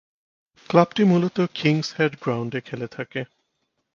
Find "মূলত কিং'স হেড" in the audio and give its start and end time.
1.03-2.13